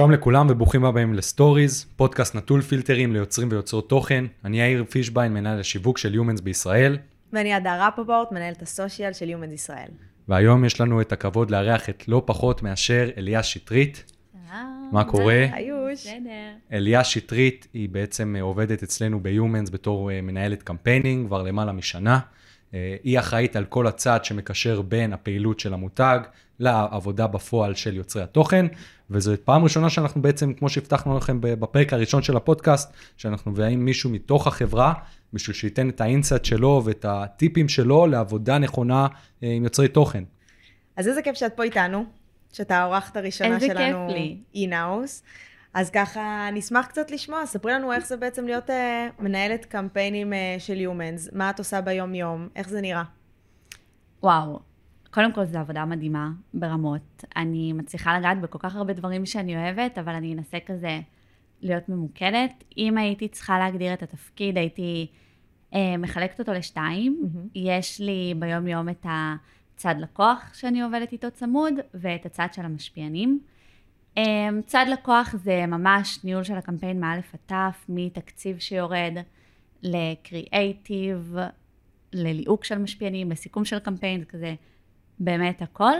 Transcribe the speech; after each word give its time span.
שלום 0.00 0.10
לכולם 0.10 0.46
וברוכים 0.50 0.84
הבאים 0.84 1.14
ל 1.14 1.22
Stories, 1.22 1.86
פודקאסט 1.96 2.34
נטול 2.34 2.60
פילטרים 2.60 3.12
ליוצרים 3.12 3.48
ויוצרות 3.50 3.88
תוכן. 3.88 4.24
אני 4.44 4.60
יאיר 4.60 4.84
פישביין, 4.90 5.34
מנהל 5.34 5.60
השיווק 5.60 5.98
של 5.98 6.14
Humanz 6.14 6.40
בישראל. 6.40 6.98
ואני 7.32 7.54
הדר 7.54 7.78
רפופורט, 7.80 8.32
מנהלת 8.32 8.62
ה 8.62 8.69
social 8.69 9.12
של 9.12 9.28
Humanz 9.28 9.52
ישראל. 9.52 9.88
והיום 10.28 10.64
יש 10.64 10.80
לנו 10.80 11.00
את 11.00 11.12
הכבוד 11.12 11.50
לארח 11.50 11.88
את 11.88 12.08
לא 12.08 12.22
פחות 12.26 12.62
מאשר 12.62 13.10
אליה 13.16 13.42
שטרית. 13.42 14.12
מה 14.92 15.04
קורה? 15.04 15.46
היוש. 15.52 16.06
בסדר. 16.06 16.50
אליה 16.72 17.04
שטרית 17.04 17.66
היא 17.72 17.88
בעצם 17.88 18.36
אה, 18.36 18.42
עובדת 18.42 18.82
אצלנו 18.82 19.20
ב 19.20 19.27
Humanz 19.27 19.70
בתור 19.70 20.10
אה, 20.10 20.20
מנהלת 20.20 20.62
campaigning 20.62 21.26
כבר 21.26 21.42
למעלה 21.42 21.72
משנה. 21.72 22.20
אה, 22.74 22.96
היא 23.02 23.18
אחראית 23.18 23.56
על 23.56 23.64
כל 23.64 23.86
הצד 23.86 24.24
שמקשר 24.24 24.82
בין 24.82 25.12
הפעילות 25.12 25.60
של 25.60 25.74
המותג 25.74 26.20
לעבודה 26.58 27.26
בפועל 27.26 27.74
של 27.74 27.96
יוצרי 27.96 28.22
התוכן, 28.22 28.66
וזו 29.10 29.32
פעם 29.44 29.64
ראשונה 29.64 29.90
שאנחנו 29.90 30.22
בעצם, 30.22 30.52
כמו 30.54 30.68
שהבטחנו 30.68 31.16
לכם 31.16 31.38
בפרק 31.40 31.92
הראשון 31.92 32.22
של 32.22 32.36
הפודקאסט, 32.36 32.92
שאנחנו 33.16 33.50
מביאים 33.50 33.84
מישהו 33.84 34.10
מתוך 34.10 34.46
החברה, 34.46 34.92
בשביל 35.32 35.56
שייתן 35.56 35.88
את 35.88 36.00
האינסט 36.00 36.44
שלו 36.44 36.82
ואת 36.84 37.04
הטיפים 37.08 37.68
שלו 37.68 38.06
לעבודה 38.06 38.58
נכונה 38.58 39.06
עם 39.42 39.64
יוצרי 39.64 39.88
תוכן. 39.88 40.24
אז 40.96 41.08
איזה 41.08 41.22
כיף 41.22 41.36
שאת 41.36 41.52
פה 41.56 41.62
איתנו, 41.62 42.04
שאתה 42.52 42.78
האורחת 42.78 43.16
הראשונה 43.16 43.60
שלנו. 43.60 44.08
אינאוס. 44.54 45.22
אז 45.74 45.90
ככה, 45.90 46.48
נשמח 46.52 46.86
קצת 46.86 47.10
לשמוע, 47.10 47.46
ספרי 47.46 47.72
לנו 47.72 47.92
איך 47.92 48.06
זה 48.06 48.16
בעצם 48.16 48.46
להיות 48.46 48.70
uh, 48.70 48.72
מנהלת 49.18 49.64
קמפיינים 49.64 50.32
uh, 50.32 50.36
של 50.60 50.80
יומנס, 50.80 51.28
מה 51.32 51.50
את 51.50 51.58
עושה 51.58 51.80
ביום-יום, 51.80 52.48
איך 52.56 52.68
זה 52.68 52.80
נראה. 52.80 53.02
וואו, 54.22 54.60
קודם 55.10 55.32
כל 55.32 55.44
זו 55.44 55.58
עבודה 55.58 55.84
מדהימה 55.84 56.30
ברמות. 56.54 57.24
אני 57.36 57.72
מצליחה 57.72 58.18
לגעת 58.18 58.40
בכל 58.40 58.58
כך 58.58 58.76
הרבה 58.76 58.92
דברים 58.92 59.26
שאני 59.26 59.56
אוהבת, 59.56 59.98
אבל 59.98 60.14
אני 60.14 60.34
אנסה 60.34 60.58
כזה 60.66 61.00
להיות 61.60 61.88
ממוקדת. 61.88 62.64
אם 62.78 62.98
הייתי 62.98 63.28
צריכה 63.28 63.58
להגדיר 63.58 63.94
את 63.94 64.02
התפקיד, 64.02 64.58
הייתי 64.58 65.06
אה, 65.74 65.96
מחלקת 65.96 66.38
אותו 66.38 66.52
לשתיים. 66.52 67.20
מהמם. 67.22 67.46
יש 67.54 68.00
לי 68.00 68.34
ביום-יום 68.38 68.88
את 68.88 69.06
הצד 69.08 69.94
לקוח 69.98 70.54
שאני 70.54 70.82
עובדת 70.82 71.12
איתו 71.12 71.30
צמוד, 71.30 71.74
ואת 71.94 72.26
הצד 72.26 72.46
של 72.52 72.62
המשפיענים. 72.62 73.40
אה, 74.18 74.48
צד 74.66 74.86
לקוח 74.92 75.34
זה 75.36 75.66
ממש 75.66 76.24
ניהול 76.24 76.44
של 76.44 76.54
הקמפיין 76.54 77.00
מאלף 77.00 77.34
עד 77.34 77.40
תף, 77.46 77.84
מתקציב 77.88 78.58
שיורד 78.58 79.12
לקריאייטיב, 79.82 81.36
לליהוק 82.12 82.64
של 82.64 82.78
משפיענים, 82.78 83.30
לסיכום 83.30 83.64
של 83.64 83.78
קמפיין, 83.78 84.20
זה 84.20 84.26
כזה 84.26 84.54
באמת 85.20 85.62
הכל. 85.62 85.94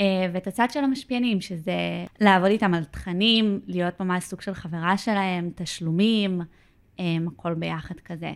אה, 0.00 0.26
ואת 0.32 0.46
הצד 0.46 0.70
של 0.70 0.84
המשפיענים, 0.84 1.40
שזה 1.40 1.72
לעבוד 2.20 2.50
איתם 2.50 2.74
על 2.74 2.84
תכנים, 2.84 3.60
להיות 3.66 4.00
ממש 4.00 4.24
סוג 4.24 4.40
של 4.40 4.54
חברה 4.54 4.98
שלהם, 4.98 5.50
תשלומים, 5.54 6.40
אה, 7.00 7.04
הכל 7.26 7.54
ביחד 7.54 7.94
כזה. 8.04 8.32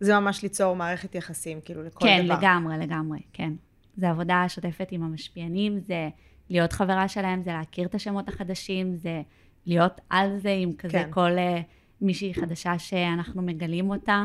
זה 0.00 0.20
ממש 0.20 0.42
ליצור 0.42 0.76
מערכת 0.76 1.14
יחסים, 1.14 1.60
כאילו, 1.64 1.82
לכל 1.82 2.06
כן, 2.06 2.24
דבר. 2.24 2.38
לגמרי, 2.38 2.78
לגמרי, 2.78 3.18
כן. 3.32 3.52
זה 3.96 4.10
עבודה 4.10 4.44
שוטפת 4.48 4.88
עם 4.90 5.02
המשפיענים, 5.02 5.80
זה 5.80 6.08
להיות 6.50 6.72
חברה 6.72 7.08
שלהם, 7.08 7.42
זה 7.42 7.52
להכיר 7.52 7.86
את 7.86 7.94
השמות 7.94 8.28
החדשים, 8.28 8.96
זה 8.96 9.22
להיות 9.66 10.00
על 10.10 10.38
זה 10.38 10.50
עם 10.50 10.72
כזה 10.72 10.92
כן. 10.92 11.08
כל 11.10 11.38
אה, 11.38 11.60
מישהי 12.00 12.34
חדשה 12.34 12.78
שאנחנו 12.78 13.42
מגלים 13.42 13.90
אותה. 13.90 14.24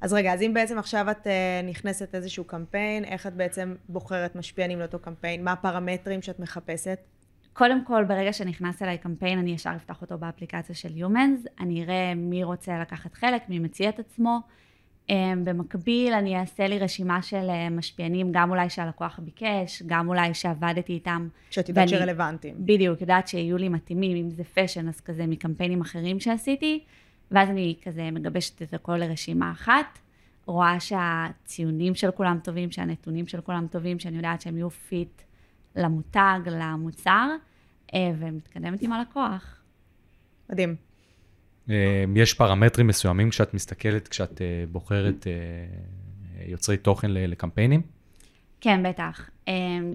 אז 0.00 0.12
רגע, 0.12 0.34
אז 0.34 0.42
אם 0.42 0.54
בעצם 0.54 0.78
עכשיו 0.78 1.10
את 1.10 1.26
אה, 1.26 1.30
נכנסת 1.66 2.14
לאיזשהו 2.14 2.44
קמפיין, 2.44 3.04
איך 3.04 3.26
את 3.26 3.34
בעצם 3.34 3.74
בוחרת 3.88 4.36
משפיענים 4.36 4.78
לאותו 4.78 4.98
קמפיין? 4.98 5.44
מה 5.44 5.52
הפרמטרים 5.52 6.22
שאת 6.22 6.40
מחפשת? 6.40 6.98
קודם 7.52 7.84
כל, 7.84 8.04
ברגע 8.04 8.32
שנכנס 8.32 8.82
אליי 8.82 8.98
קמפיין, 8.98 9.38
אני 9.38 9.50
ישר 9.50 9.72
אפתח 9.76 10.02
אותו 10.02 10.18
באפליקציה 10.18 10.74
של 10.74 10.96
Humanz, 10.96 11.46
אני 11.60 11.84
אראה 11.84 12.14
מי 12.14 12.44
רוצה 12.44 12.78
לקחת 12.80 13.14
חלק, 13.14 13.48
מי 13.48 13.58
מציע 13.58 13.88
את 13.88 13.98
עצמו. 13.98 14.40
אמ, 15.10 15.44
במקביל, 15.44 16.12
אני 16.12 16.40
אעשה 16.40 16.66
לי 16.66 16.78
רשימה 16.78 17.22
של 17.22 17.50
אה, 17.50 17.70
משפיענים, 17.70 18.32
גם 18.32 18.50
אולי 18.50 18.70
שהלקוח 18.70 19.20
ביקש, 19.22 19.82
גם 19.86 20.08
אולי 20.08 20.34
שעבדתי 20.34 20.92
איתם. 20.92 21.28
שאת 21.50 21.68
יודעת 21.68 21.88
שרלוונטיים. 21.88 22.54
בדיוק, 22.58 23.00
יודעת 23.00 23.28
שיהיו 23.28 23.56
לי 23.56 23.68
מתאימים, 23.68 24.16
אם 24.16 24.30
זה 24.30 24.44
fashion, 24.44 24.88
אז 24.88 25.00
כזה 25.00 25.26
מקמפיינים 25.26 25.80
אחרים 25.80 26.20
שעשיתי, 26.20 26.84
ואז 27.30 27.48
אני 27.48 27.76
כזה 27.82 28.10
מגבשת 28.10 28.62
את 28.62 28.74
הכל 28.74 28.96
לרשימה 28.96 29.50
אחת, 29.52 29.98
רואה 30.46 30.80
שהציונים 30.80 31.94
של 31.94 32.10
כולם 32.10 32.38
טובים, 32.44 32.70
שהנתונים 32.70 33.26
של 33.26 33.40
כולם 33.40 33.66
טובים, 33.70 33.98
שאני 33.98 34.16
יודעת 34.16 34.40
שהם 34.40 34.56
יהיו 34.56 34.70
fit 34.70 35.22
למותג, 35.76 36.40
למוצר, 36.46 37.28
אה, 37.94 38.10
ומתקדמת 38.18 38.82
עם 38.82 38.92
הלקוח. 38.92 39.60
מדהים. 40.50 40.76
אה, 41.70 42.04
יש 42.16 42.34
פרמטרים 42.34 42.86
מסוימים 42.86 43.30
כשאת 43.30 43.54
מסתכלת, 43.54 44.08
כשאת 44.08 44.42
אה, 44.42 44.64
בוחרת 44.72 45.26
יוצרי 46.46 46.76
תוכן 46.76 47.10
לקמפיינים? 47.10 47.97
כן, 48.60 48.82
בטח. 48.82 49.30
אה, 49.48 49.52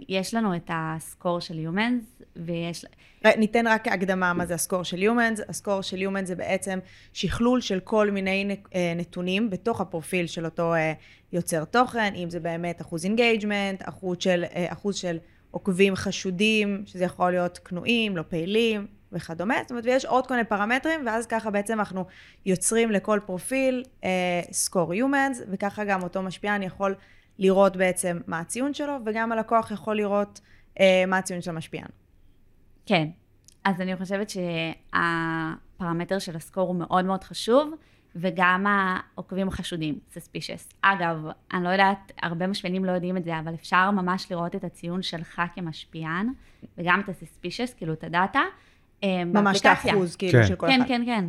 יש 0.10 0.34
לנו 0.34 0.56
את 0.56 0.72
ה 0.74 0.85
score 0.85 1.40
של 1.40 1.60
Humanz, 1.60 2.22
ויש... 2.36 2.86
ר- 3.26 3.38
ניתן 3.38 3.68
רק 3.68 3.88
הקדמה 3.88 4.34
מה 4.34 4.46
זה 4.46 4.54
ה 4.54 4.59
score 4.59 4.84
של 4.84 5.04
Humanz. 5.04 5.40
ה 5.50 5.55
score 5.55 5.82
של 5.82 6.02
Humanz 6.02 6.28
זה 6.28 6.36
בעצם 6.36 6.80
שכלול 7.14 7.62
של 7.62 7.80
כל 7.80 8.12
מיני 8.12 8.56
אה, 8.76 8.94
נתונים 8.96 9.50
בתוך 9.50 9.82
הפרופיל 9.82 10.28
של 10.28 10.46
אותו 10.46 10.74
אה, 10.74 10.94
יוצר 11.34 11.66
תוכן, 11.66 12.14
אם 12.16 12.30
זה 12.30 12.40
באמת 12.40 12.82
אחוז 12.82 13.06
engagement, 13.06 13.90
אחוז 13.90 14.18
של, 14.20 14.44
אה, 14.56 14.66
אחוז 14.70 14.96
של 14.96 15.18
עוקבים 15.52 15.96
חשודים, 15.96 16.84
שזה 16.86 17.04
יכול 17.04 17.32
להיות 17.32 17.58
כנועים, 17.58 18.18
לא 18.18 18.24
פעילים 18.30 18.88
וכדומה. 19.12 19.56
זאת 19.62 19.72
אומרת, 19.72 19.86
ויש 19.86 20.06
עוד 20.06 20.28
כל 20.28 20.34
מיני 20.34 20.48
פרמטרים, 20.48 21.06
ואז 21.06 21.26
ככה 21.28 21.52
בעצם 21.52 21.80
אנחנו 21.80 22.06
יוצרים 22.46 22.92
לכל 22.92 23.20
פרופיל 23.26 23.84
אה, 24.04 24.42
score 24.52 24.94
Humanz, 24.94 25.42
וככה 25.52 25.84
גם 25.84 26.04
אותו 26.04 26.22
משפיען 26.22 26.64
יכול 26.64 26.96
לראות 27.40 27.78
בעצם 27.78 28.20
מה 28.28 28.40
הציון 28.40 28.74
שלו, 28.74 28.94
וגם 29.06 29.32
הלקוח 29.32 29.72
יכול 29.72 29.98
לראות 29.98 30.42
אה, 30.80 31.04
מה 31.08 31.18
הציון 31.18 31.42
של 31.42 31.52
המשפיען. 31.52 31.88
כן. 32.86 33.08
אז 33.64 33.82
אני 33.82 33.96
חושבת 33.96 34.28
שהפרמטר 34.30 36.20
של 36.20 36.36
הסקור 36.36 36.68
הוא 36.68 36.76
מאוד 36.76 37.06
מאוד 37.06 37.24
חשוב, 37.24 37.74
וגם 38.16 38.66
העוקבים 38.68 39.48
החשודים, 39.48 40.00
suspicious. 40.14 40.74
אגב, 40.82 41.18
אני 41.54 41.64
לא 41.64 41.70
יודעת, 41.70 42.12
הרבה 42.22 42.48
משפיענים 42.48 42.86
לא 42.86 42.92
יודעים 42.92 43.18
את 43.18 43.24
זה, 43.24 43.40
אבל 43.40 43.54
אפשר 43.54 43.92
ממש 43.92 44.32
לראות 44.32 44.56
את 44.56 44.64
הציון 44.64 45.02
שלך 45.02 45.42
כמשפיען, 45.56 46.28
וגם 46.78 47.00
את 47.00 47.10
ה-suspicious, 47.10 47.78
כאילו 47.78 47.94
את 47.94 48.04
הדאטה, 48.04 48.42
אה, 49.04 49.26
ממש 49.26 49.62
את. 49.62 49.66
האחוז, 49.66 50.16
כאילו, 50.16 50.32
כן. 50.42 50.48
של 50.48 50.56
כל 50.56 50.68
כן, 50.68 50.82
אחד. 50.82 50.88
כן, 50.88 51.02
כן. 51.06 51.26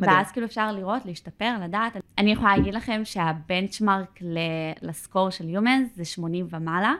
מדהים. 0.00 0.16
ואז 0.16 0.32
כאילו 0.32 0.46
אפשר 0.46 0.72
לראות, 0.72 1.06
להשתפר, 1.06 1.54
לדעת. 1.64 1.96
אני 2.22 2.32
יכולה 2.32 2.56
להגיד 2.56 2.74
לכם 2.74 3.00
שהבנצ'מרק 3.04 4.20
ל 4.82 4.90
score 4.90 5.30
של 5.30 5.48
Humanz 5.48 5.88
זה 5.96 6.04
80 6.04 6.46
ומעלה, 6.50 6.94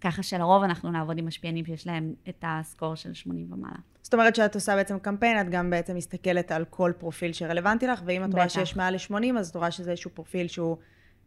ככה 0.00 0.22
שלרוב 0.22 0.62
אנחנו 0.62 0.90
נעבוד 0.90 1.18
עם 1.18 1.26
משפיענים 1.26 1.64
שיש 1.64 1.86
להם 1.86 2.14
את 2.28 2.44
ה 2.46 2.54
score 2.54 2.94
של 2.94 3.14
80 3.14 3.52
ומעלה. 3.52 3.76
זאת 4.02 4.14
אומרת 4.14 4.34
שאת 4.34 4.54
עושה 4.54 4.76
בעצם 4.76 4.98
קמפיין, 4.98 5.40
את 5.40 5.50
גם 5.50 5.70
בעצם 5.70 5.96
מסתכלת 5.96 6.52
על 6.52 6.64
כל 6.70 6.92
פרופיל 6.98 7.32
שרלוונטי 7.32 7.86
לך, 7.86 8.02
ואם 8.04 8.24
את 8.24 8.34
רואה. 8.34 8.48
שיש 8.48 8.76
מעל 8.76 8.94
ל-80, 8.94 9.38
אז 9.38 9.48
את 9.48 9.56
רואה 9.56 9.70
שזה 9.70 9.90
איזשהו 9.90 10.10
פרופיל 10.14 10.48
שהוא 10.48 10.76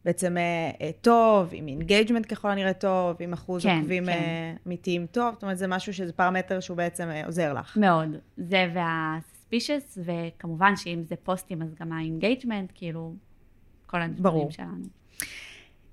בעצם 0.05 0.37
אה, 0.37 0.71
אה, 0.81 0.91
טוב, 1.01 1.49
עם 1.51 1.67
engagement 1.67 2.33
ככל 2.33 2.49
הנראה 2.49 2.73
טוב, 2.73 3.17
עם 3.19 3.33
אחוז 3.33 3.63
כן, 3.63 3.77
עוקבים 3.77 4.05
כן. 4.05 4.09
אה, 4.09 4.53
אמיתיים 4.67 5.05
טוב, 5.05 5.33
זאת 5.33 5.43
אומרת 5.43 5.57
זה 5.57 5.67
משהו 5.67 5.93
שזה 5.93 6.13
פרמטר 6.13 6.59
שהוא 6.59 6.77
בעצם 6.77 7.09
אה, 7.09 7.25
עוזר 7.25 7.53
לך. 7.53 7.77
מאוד. 7.77 8.09
זה 8.37 8.65
וה-suspicious, 8.73 9.99
וכמובן 10.05 10.75
שאם 10.75 11.03
זה 11.03 11.15
פוסטים 11.23 11.61
אז 11.61 11.75
גם 11.79 11.91
ה-engagement, 11.91 12.71
כאילו, 12.73 13.13
כל 13.93 14.01
הדברים 14.01 14.23
ברור. 14.23 14.51
שלנו. 14.51 14.83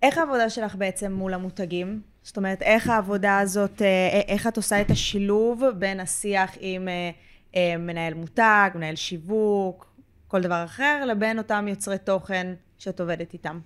איך 0.02 0.18
העבודה 0.18 0.50
שלך 0.50 0.74
בעצם 0.74 1.12
מול 1.12 1.34
המותגים? 1.34 2.02
זאת 2.22 2.36
אומרת, 2.36 2.62
איך 2.62 2.88
העבודה 2.88 3.38
הזאת, 3.38 3.82
אה, 3.82 4.20
איך 4.28 4.46
את 4.46 4.56
עושה 4.56 4.80
את 4.80 4.90
השילוב 4.90 5.64
בין 5.78 6.00
השיח 6.00 6.50
עם 6.60 6.88
אה, 6.88 7.10
אה, 7.56 7.76
מנהל 7.78 8.14
מותג, 8.14 8.70
מנהל 8.74 8.94
שיווק, 8.94 9.92
כל 10.28 10.40
דבר 10.40 10.64
אחר, 10.64 11.04
לבין 11.06 11.38
אותם 11.38 11.66
יוצרי 11.68 11.98
תוכן 11.98 12.54
שאת 12.78 13.00
עובדת 13.00 13.32
איתם? 13.32 13.60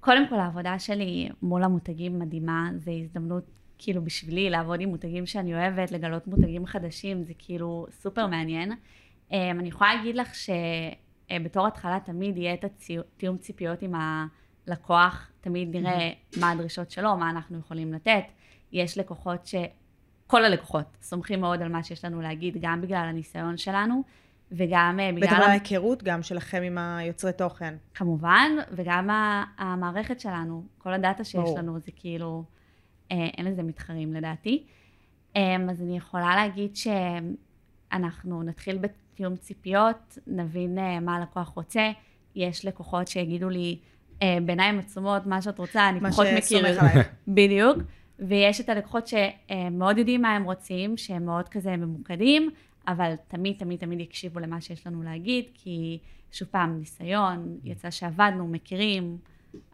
קודם 0.00 0.28
כל, 0.28 0.36
העבודה 0.36 0.78
שלי 0.78 1.28
מול 1.42 1.64
המותגים 1.64 2.18
מדהימה, 2.18 2.70
זו 2.76 2.90
הזדמנות 2.90 3.44
כאילו 3.78 4.04
בשבילי 4.04 4.50
לעבוד 4.50 4.80
עם 4.80 4.88
מותגים 4.88 5.26
שאני 5.26 5.54
אוהבת, 5.54 5.92
לגלות 5.92 6.26
מותגים 6.26 6.66
חדשים, 6.66 7.24
זה 7.24 7.32
כאילו 7.38 7.86
סופר 7.90 8.26
מעניין. 8.26 8.72
אה, 9.32 9.50
אני 9.50 9.68
יכולה 9.68 9.94
להגיד 9.94 10.16
לך 10.16 10.34
שבתור 11.32 11.66
התחלה 11.66 11.98
תמיד 12.04 12.36
יהיה 12.36 12.54
את 12.54 12.64
התיאום 12.64 13.38
ציפיות 13.38 13.82
עם 13.82 13.94
הלקוח, 13.94 15.30
תמיד 15.40 15.76
נראה 15.76 16.10
מה 16.40 16.50
הדרישות 16.50 16.90
שלו, 16.90 17.16
מה 17.16 17.30
אנחנו 17.30 17.58
יכולים 17.58 17.92
לתת. 17.92 18.24
יש 18.72 18.98
לקוחות 18.98 19.46
ש... 19.46 19.54
כל 20.26 20.44
הלקוחות 20.44 20.96
סומכים 21.02 21.40
מאוד 21.40 21.62
על 21.62 21.68
מה 21.68 21.82
שיש 21.82 22.04
לנו 22.04 22.20
להגיד, 22.20 22.56
גם 22.60 22.80
בגלל 22.80 23.04
הניסיון 23.08 23.56
שלנו, 23.56 24.02
וגם 24.52 25.00
אה, 25.00 25.10
בגלל... 25.12 25.28
בטח 25.28 25.38
ההיכרות 25.38 26.02
גם 26.02 26.22
שלכם 26.22 26.62
עם 26.62 26.78
היוצרי 26.78 27.32
תוכן. 27.32 27.74
כמובן, 27.94 28.52
וגם 28.72 29.08
המערכת 29.58 30.20
שלנו, 30.20 30.64
כל 30.78 30.92
הדאטה 30.92 31.24
שיש 31.24 31.34
ברור. 31.34 31.58
לנו, 31.58 31.78
זה 31.78 31.90
כאילו, 31.96 32.44
אה, 33.12 33.26
אין 33.36 33.46
לזה 33.46 33.62
מתחרים 33.62 34.14
לדעתי. 34.14 34.66
אה, 35.36 35.56
אז 35.70 35.82
אני 35.82 35.96
יכולה 35.96 36.36
להגיד 36.36 36.72
אנחנו 37.92 38.42
נתחיל 38.42 38.78
בתיאום 39.18 39.36
ציפיות, 39.36 40.18
נבין 40.26 40.78
אה, 40.78 41.00
מה 41.00 41.16
הלקוח 41.16 41.48
רוצה. 41.48 41.90
יש 42.34 42.64
לקוחות 42.64 43.08
שיגידו 43.08 43.48
לי, 43.48 43.78
אה, 44.22 44.38
בעיניים 44.46 44.78
עצומות, 44.78 45.26
מה 45.26 45.42
שאת 45.42 45.58
רוצה, 45.58 45.88
אני 45.88 46.00
מה 46.00 46.10
פחות 46.10 46.26
מכיר. 46.26 46.40
שסומך 46.40 46.78
עלייך. 46.78 47.08
בדיוק. 47.28 47.78
ויש 48.18 48.60
את 48.60 48.68
הלקוחות 48.68 49.06
שמאוד 49.06 49.98
יודעים 49.98 50.22
מה 50.22 50.36
הם 50.36 50.44
רוצים, 50.44 50.96
שהם 50.96 51.26
מאוד 51.26 51.48
כזה 51.48 51.76
ממוקדים, 51.76 52.50
אבל 52.88 53.14
תמיד, 53.28 53.56
תמיד, 53.58 53.80
תמיד 53.80 54.00
יקשיבו 54.00 54.40
למה 54.40 54.60
שיש 54.60 54.86
לנו 54.86 55.02
להגיד, 55.02 55.44
כי 55.54 55.98
שוב 56.32 56.48
פעם, 56.48 56.78
ניסיון, 56.78 57.58
יצא 57.64 57.90
שעבדנו, 57.90 58.48
מכירים, 58.48 59.18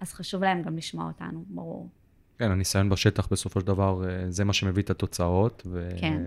אז 0.01 0.13
חשוב 0.13 0.45
להם 0.45 0.63
גם 0.63 0.77
לשמוע 0.77 1.07
אותנו, 1.07 1.45
ברור. 1.49 1.89
כן, 2.39 2.51
הניסיון 2.51 2.89
בשטח 2.89 3.29
בסופו 3.31 3.61
של 3.61 3.67
דבר, 3.67 4.09
אה, 4.09 4.31
זה 4.31 4.45
מה 4.45 4.53
שמביא 4.53 4.83
את 4.83 4.91
התוצאות, 4.91 5.67
כן. 6.01 6.23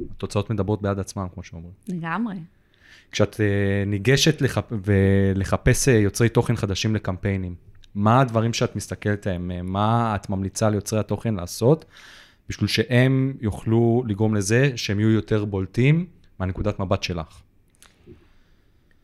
והתוצאות 0.00 0.50
מדברות 0.50 0.82
בעד 0.82 0.98
עצמם, 0.98 1.26
כמו 1.34 1.42
שאומרים. 1.42 1.72
לגמרי. 1.88 2.36
כשאת 3.12 3.40
אה, 3.40 3.84
ניגשת 3.86 4.40
לחפ... 4.40 4.72
ולחפש 4.84 5.88
אה, 5.88 5.94
יוצרי 5.94 6.28
תוכן 6.28 6.56
חדשים 6.56 6.94
לקמפיינים, 6.94 7.54
מה 7.94 8.20
הדברים 8.20 8.52
שאת 8.52 8.76
מסתכלת 8.76 9.26
עליהם? 9.26 9.50
אה, 9.50 9.62
מה 9.62 10.16
את 10.16 10.30
ממליצה 10.30 10.70
ליוצרי 10.70 11.00
התוכן 11.00 11.34
לעשות, 11.34 11.84
בשביל 12.48 12.68
שהם 12.68 13.34
יוכלו 13.40 14.02
לגרום 14.06 14.34
לזה 14.34 14.72
שהם 14.76 15.00
יהיו 15.00 15.10
יותר 15.10 15.44
בולטים 15.44 16.06
מהנקודת 16.38 16.80
מבט 16.80 17.02
שלך? 17.02 17.42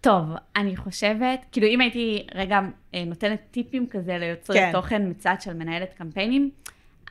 טוב, 0.01 0.25
אני 0.57 0.77
חושבת, 0.77 1.45
כאילו 1.53 1.67
אם 1.67 1.81
הייתי 1.81 2.27
רגע 2.35 2.61
נותנת 3.07 3.41
טיפים 3.51 3.87
כזה 3.91 4.19
ליוצרי 4.19 4.57
כן. 4.59 4.67
כן. 4.67 4.73
תוכן 4.73 5.11
מצד 5.11 5.35
של 5.41 5.55
מנהלת 5.55 5.95
קמפיינים, 5.95 6.51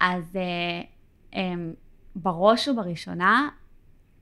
אז 0.01 0.35
אה, 0.35 0.41
אה, 1.35 1.53
בראש 2.15 2.67
ובראשונה, 2.67 3.49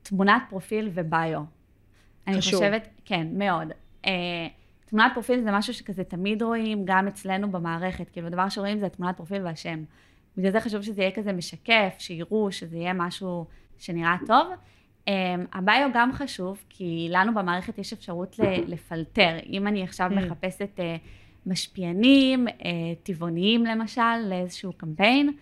תמונת 0.02 0.42
פרופיל 0.48 0.90
וביו. 0.94 1.40
אני. 2.26 2.36
חושבת, 2.36 2.88
כן, 3.04 3.26
מאוד. 3.32 3.68
אה, 4.06 4.12
תמונת 4.84 5.10
פרופיל 5.14 5.40
זה 5.40 5.50
משהו 5.52 5.74
שכזה 5.74 6.04
תמיד 6.04 6.42
רואים, 6.42 6.82
גם 6.84 7.08
אצלנו 7.08 7.50
במערכת, 7.50 8.10
כאילו 8.10 8.26
הדבר 8.26 8.48
שרואים 8.48 8.78
זה 8.78 8.86
התמונת 8.86 9.16
פרופיל 9.16 9.42
והשם. 9.42 9.84
בגלל 10.36 10.50
זה 10.50 10.60
חשוב 10.60 10.82
שזה 10.82 11.02
יהיה 11.02 11.10
כזה 11.10 11.32
משקף, 11.32 11.94
שיראו, 11.98 12.52
שזה 12.52 12.76
יהיה 12.76 12.92
משהו 12.92 13.46
שנראה 13.78 14.16
טוב. 14.26 14.46
Um, 15.06 15.10
הביו 15.52 15.88
גם 15.94 16.12
חשוב, 16.12 16.64
כי 16.68 17.08
לנו 17.10 17.34
במערכת 17.34 17.78
יש 17.78 17.92
אפשרות 17.92 18.36
לפלטר. 18.66 19.38
אם 19.46 19.66
אני 19.66 19.82
עכשיו 19.82 20.10
אממ. 20.10 20.14
מחפשת 20.14 20.70
אה, 20.76 20.82
משפיענים, 21.46 22.46
טבעוניים 23.02 23.64
למשל, 23.64 24.18
לאיזשהו 24.28 24.72
קמפיין, 24.72 25.32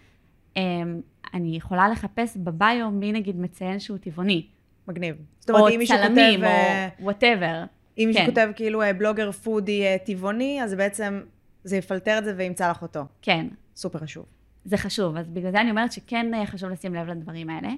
אני 1.34 1.56
יכולה 1.56 1.88
לחפש 1.88 2.36
ב 2.36 2.50
bio 2.50 2.90
מי 2.92 3.12
נגיד 3.12 3.40
מציין 3.40 3.80
שהוא 3.80 3.98
טבעוני. 3.98 4.46
מגניב. 4.88 5.16
זאת 5.40 5.44
אומרת, 5.44 5.50
או 5.50 5.72
אם 5.72 5.78
מישהו 5.78 5.96
צלמים, 5.96 6.40
כותב... 6.40 6.44
אה, 6.44 6.88
או 6.98 7.04
whatever. 7.04 7.64
אם 7.98 8.04
מישהו 8.06 8.22
כן. 8.22 8.28
כותב 8.28 8.48
כאילו 8.56 8.82
אה, 8.82 8.92
בלוגר 8.92 9.32
foodie 9.32 9.84
אה, 9.86 9.96
טבעוני, 10.06 10.62
אז 10.62 10.74
בעצם 10.74 11.20
זה 11.64 11.76
יפלטר 11.76 12.18
את 12.18 12.24
זה 12.24 12.34
וימצא 12.36 12.70
לך 12.70 12.82
אותו. 12.82 13.04
כן, 13.22 13.46
סופר 13.76 13.98
חשוב. 13.98 14.26
זה 14.64 14.76
חשוב, 14.76 15.16
אז 15.16 15.28
בגלל 15.28 15.50
זה 15.50 15.60
אני 15.60 15.70
אומרת 15.70 15.92
שכן 15.92 16.34
אה, 16.34 16.46
חשוב 16.46 16.70
לשים 16.70 16.94
לב 16.94 17.08
לדברים 17.08 17.50
האלה. 17.50 17.68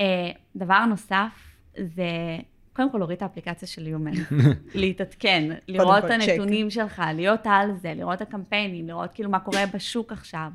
אה, 0.00 0.30
דבר 0.56 0.84
נוסף 0.84 1.56
זה 1.76 2.38
קודם 2.72 2.90
כל 2.90 2.98
להוריד 2.98 3.16
את 3.16 3.22
האפליקציה 3.22 3.68
של 3.68 3.86
יומן, 3.86 4.12
להתעדכן, 4.74 5.56
לראות 5.68 6.04
את. 6.04 6.10
הנתונים 6.10 6.70
שלך, 6.70 7.02
להיות 7.14 7.40
על 7.44 7.70
זה, 7.76 7.94
לראות 7.94 8.22
את 8.22 8.28
הקמפיינים, 8.28 8.88
לראות 8.88 9.12
כאילו 9.12 9.30
מה 9.30 9.40
קורה 9.40 9.64
בשוק 9.74 10.12
עכשיו. 10.12 10.50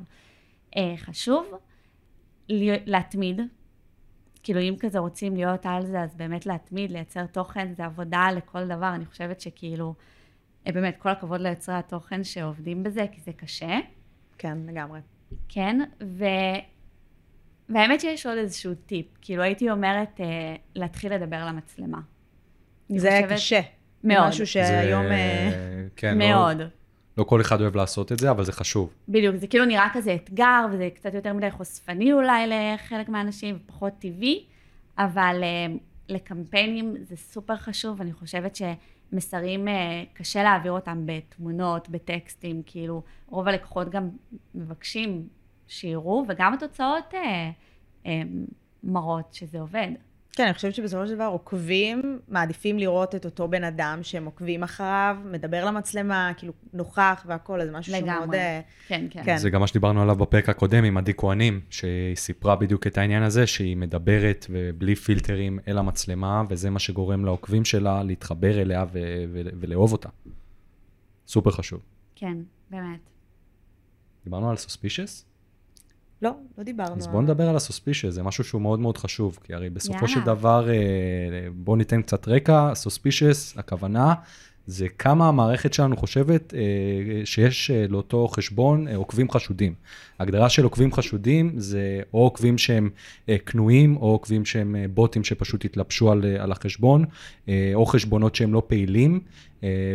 אה, 0.76 0.94
חשוב 0.96 1.54
להתמיד, 2.86 3.40
כאילו 4.42 4.60
אם 4.60 4.74
כזה 4.80 4.98
רוצים 4.98 5.36
להיות 5.36 5.66
על 5.66 5.86
זה, 5.86 6.00
אז 6.02 6.14
באמת 6.14 6.46
להתמיד, 6.46 6.90
לייצר 6.90 7.26
תוכן, 7.26 7.72
זה 7.74 7.84
עבודה 7.84 8.28
לכל 8.36 8.66
דבר, 8.68 8.94
אני 8.94 9.06
חושבת 9.06 9.40
שכאילו, 9.40 9.94
אה, 10.66 10.72
באמת, 10.72 10.96
כל 10.98 11.08
הכבוד 11.08 11.40
ליוצרי 11.40 11.74
התוכן 11.74 12.24
שעובדים 12.24 12.82
בזה, 12.82 13.06
כי 13.12 13.20
זה 13.20 13.32
קשה. 13.32 13.78
כן, 14.38 14.58
לגמרי. 14.66 15.00
כן, 15.48 15.78
ו... 16.02 16.24
והאמת 17.68 18.00
שיש 18.00 18.26
עוד 18.26 18.38
איזשהו 18.38 18.74
טיפ, 18.74 19.06
כאילו 19.20 19.42
הייתי 19.42 19.70
אומרת 19.70 20.20
אה, 20.20 20.26
להתחיל 20.74 21.14
לדבר 21.14 21.46
למצלמה. 21.46 22.00
זה 22.88 23.10
חושבת- 23.10 23.32
קשה. 23.32 23.60
מאוד. 24.04 24.28
משהו 24.28 24.46
שהיום... 24.46 25.02
זה- 25.02 25.10
אה, 25.12 25.86
כן, 25.96 26.18
לא- 26.18 26.28
מאוד. 26.28 26.56
לא 27.18 27.24
כל 27.24 27.40
אחד 27.40 27.60
אוהב 27.60 27.76
לעשות 27.76 28.12
את 28.12 28.18
זה, 28.18 28.30
אבל 28.30 28.44
זה 28.44 28.52
חשוב. 28.52 28.92
בדיוק, 29.08 29.36
זה 29.36 29.46
כאילו 29.46 29.64
נראה 29.64 29.88
כזה 29.92 30.14
אתגר, 30.14 30.66
וזה 30.72 30.88
קצת 30.94 31.14
יותר 31.14 31.32
מדי 31.32 31.50
חושפני 31.50 32.12
אולי 32.12 32.46
לחלק 32.46 33.08
מהאנשים, 33.08 33.58
ופחות 33.64 33.92
טבעי, 33.98 34.44
אבל 34.98 35.40
אה, 35.42 35.74
לקמפיינים 36.08 36.94
זה 37.00 37.16
סופר 37.16 37.56
חשוב, 37.56 38.00
אני 38.00 38.12
חושבת 38.12 38.56
שמסרים, 38.56 39.68
אה, 39.68 40.04
קשה 40.14 40.42
להעביר 40.42 40.72
אותם 40.72 41.02
בתמונות, 41.06 41.88
בטקסטים, 41.88 42.62
כאילו, 42.66 43.02
רוב 43.26 43.48
הלקוחות 43.48 43.90
גם 43.90 44.08
מבקשים 44.54 45.28
שיראו, 45.68 46.24
וגם 46.28 46.54
התוצאות 46.54 47.14
אה, 47.14 47.50
אה, 48.06 48.22
מראות 48.84 49.34
שזה 49.34 49.60
עובד. 49.60 49.88
כן, 50.32 50.44
אני 50.44 50.54
חושבת 50.54 50.74
שבסופו 50.74 51.06
של 51.06 51.14
דבר 51.14 51.24
עוקבים, 51.24 52.20
מעדיפים 52.28 52.78
לראות 52.78 53.14
את 53.14 53.24
אותו 53.24 53.48
בן 53.48 53.64
אדם 53.64 53.98
שהם 54.02 54.24
עוקבים 54.24 54.62
אחריו, 54.62 55.16
מדבר 55.24 55.64
למצלמה, 55.64 56.32
כאילו 56.36 56.52
נוכח 56.72 57.24
והכל, 57.26 57.60
אז 57.60 57.68
זה 57.68 57.78
משהו 57.78 57.92
שהוא 57.92 58.06
מאוד... 58.06 58.22
לגמרי. 58.22 58.38
אה, 58.38 58.60
כן, 58.88 59.06
כן. 59.10 59.22
כן. 59.24 59.36
זה 59.36 59.50
גם 59.50 59.60
מה 59.60 59.66
שדיברנו 59.66 60.02
עליו 60.02 60.16
בפרק 60.16 60.48
הקודם 60.48 60.84
עם 60.84 60.96
עדי 60.96 61.12
כהנים, 61.16 61.60
שהיא 61.70 62.16
סיפרה 62.16 62.56
בדיוק 62.56 62.86
את 62.86 62.98
העניין 62.98 63.22
הזה, 63.22 63.46
שהיא 63.46 63.76
מדברת 63.76 64.46
ובלי 64.50 64.94
פילטרים 64.94 65.58
אל 65.68 65.78
המצלמה, 65.78 66.42
וזה 66.48 66.70
מה 66.70 66.78
שגורם 66.78 67.24
לעוקבים 67.24 67.64
שלה 67.64 68.02
להתחבר 68.02 68.60
אליה 68.62 68.84
ו- 68.92 69.24
ו- 69.32 69.50
ולאהוב 69.60 69.92
אותה. 69.92 70.08
סופר 71.26 71.50
חשוב. 71.50 71.80
כן, 72.16 72.36
באמת. 72.70 73.00
דיברנו 74.24 74.50
על 74.50 74.56
סוספישס? 74.56 75.29
לא, 76.22 76.30
לא 76.58 76.64
דיברנו. 76.64 76.96
אז 76.96 77.06
בואו 77.06 77.22
נדבר 77.22 77.48
על 77.48 77.56
הסוספישס, 77.56 78.08
זה 78.08 78.22
משהו 78.22 78.44
שהוא 78.44 78.62
מאוד 78.62 78.80
מאוד 78.80 78.98
חשוב, 78.98 79.38
כי 79.44 79.54
הרי 79.54 79.70
בסופו 79.70 79.94
יאללה. 79.94 80.08
של 80.08 80.20
דבר, 80.20 80.70
אה, 80.70 80.74
בואו 81.54 81.76
ניתן 81.76 82.02
קצת 82.02 82.28
רקע, 82.28 82.74
סוספישס, 82.74 83.54
הכוונה, 83.58 84.14
זה 84.66 84.88
כמה 84.88 85.28
המערכת 85.28 85.74
שלנו 85.74 85.96
חושבת 85.96 86.54
אה, 86.54 86.60
שיש 87.24 87.70
אה, 87.70 87.86
לאותו 87.88 88.28
חשבון 88.28 88.88
עוקבים 88.88 89.30
חשודים. 89.30 89.74
ההגדרה 90.18 90.48
של 90.48 90.64
עוקבים 90.64 90.92
חשודים 90.92 91.52
זה 91.56 92.00
או 92.14 92.18
עוקבים 92.18 92.58
שהם 92.58 92.90
קנויים, 93.44 93.96
או 93.96 94.10
עוקבים 94.10 94.44
שהם 94.44 94.76
בוטים 94.94 95.24
שפשוט 95.24 95.64
התלבשו 95.64 96.12
על, 96.12 96.24
על 96.38 96.52
החשבון, 96.52 97.04
או 97.74 97.86
חשבונות 97.86 98.34
שהם 98.34 98.52
לא 98.52 98.62
פעילים, 98.66 99.20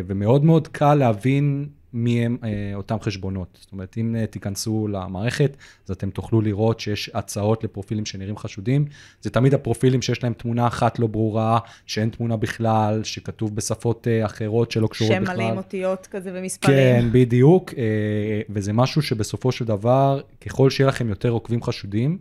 ומאוד 0.07 0.43
מאוד 0.45 0.67
קל 0.67 0.95
להבין 0.95 1.67
מי 1.95 2.25
הם 2.25 2.37
אה, 2.43 2.71
אותם 2.75 2.97
חשבונות. 3.01 3.57
זאת 3.61 3.71
אומרת, 3.71 3.97
אם 3.97 4.15
אה, 4.15 4.27
תיכנסו 4.27 4.87
למערכת, 4.87 5.57
אז 5.85 5.91
אתם 5.91 6.09
תוכלו 6.09 6.41
לראות 6.41 6.79
שיש 6.79 7.09
הצעות 7.13 7.63
לפרופילים 7.63 8.05
שנראים 8.05 8.37
חשודים. 8.37 8.85
זה 9.21 9.29
תמיד 9.29 9.53
הפרופילים 9.53 10.01
שיש 10.01 10.23
להם 10.23 10.33
תמונה 10.33 10.67
אחת 10.67 10.99
לא 10.99 11.07
ברורה, 11.07 11.59
שאין 11.85 12.09
תמונה 12.09 12.37
בכלל, 12.37 13.03
שכתוב 13.03 13.55
בשפות 13.55 14.07
אה, 14.07 14.25
אחרות 14.25 14.71
שלא 14.71 14.87
קשורות 14.87 15.13
שם 15.13 15.23
בכלל. 15.23 15.35
מלא 15.35 15.43
עם 15.43 15.57
אותיות 15.57 16.07
כזה 16.11 16.31
ומספרים. 16.33 16.75
כן, 16.75 17.09
בדיוק, 17.11 17.73
אה, 17.77 18.41
וזה 18.49 18.73
משהו 18.73 19.01
שבסופו 19.01 19.51
של 19.51 19.65
דבר, 19.65 20.21
ככל 20.45 20.69
שיהיה 20.69 20.87
לכם 20.87 21.09
יותר 21.09 21.29
עוקבים 21.29 21.63
חשודים, 21.63 22.17